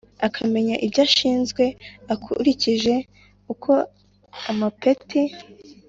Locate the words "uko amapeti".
3.53-5.21